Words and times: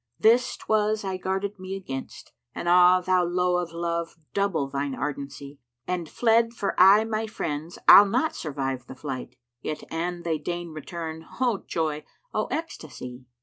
this 0.19 0.57
'twas 0.57 1.03
I 1.03 1.17
guarded 1.17 1.59
me 1.59 1.75
against! 1.75 2.31
* 2.43 2.55
And 2.55 2.67
ah, 2.67 3.01
thou 3.01 3.23
lowe 3.23 3.57
of 3.57 3.71
Love 3.71 4.15
double 4.33 4.67
thine 4.67 4.95
ardency![FN#111] 4.95 5.57
An 5.87 6.05
fled 6.07 6.53
for 6.55 6.73
aye 6.79 7.03
my 7.03 7.27
friends 7.27 7.77
I'll 7.87 8.07
not 8.07 8.35
survive 8.35 8.87
the 8.87 8.95
flight; 8.95 9.35
* 9.51 9.61
Yet 9.61 9.83
an 9.91 10.23
they 10.23 10.39
deign 10.39 10.69
return, 10.71 11.27
Oh 11.39 11.63
joy! 11.67 12.03
Oh 12.33 12.47
ecstacy! 12.47 13.25